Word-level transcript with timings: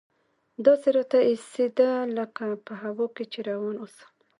داسې 0.65 0.87
راته 0.97 1.17
اېسېده 1.29 1.89
لکه 2.17 2.45
په 2.65 2.73
هوا 2.83 3.05
کښې 3.15 3.25
چې 3.33 3.39
روان 3.49 3.75
اوسم. 3.79 4.09